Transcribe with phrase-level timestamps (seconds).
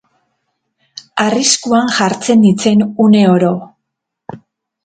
[1.25, 3.55] Arriskuan jartzen nintzen une oro.